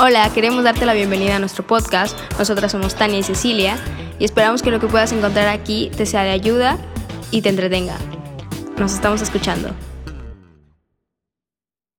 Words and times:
Hola, 0.00 0.30
queremos 0.32 0.62
darte 0.62 0.86
la 0.86 0.94
bienvenida 0.94 1.36
a 1.36 1.38
nuestro 1.40 1.66
podcast. 1.66 2.16
Nosotras 2.38 2.70
somos 2.70 2.94
Tania 2.94 3.18
y 3.18 3.22
Cecilia 3.24 3.76
y 4.20 4.24
esperamos 4.24 4.62
que 4.62 4.70
lo 4.70 4.78
que 4.78 4.86
puedas 4.86 5.10
encontrar 5.12 5.48
aquí 5.48 5.90
te 5.96 6.06
sea 6.06 6.22
de 6.22 6.30
ayuda 6.30 6.78
y 7.32 7.42
te 7.42 7.48
entretenga. 7.48 7.98
Nos 8.78 8.94
estamos 8.94 9.22
escuchando. 9.22 9.74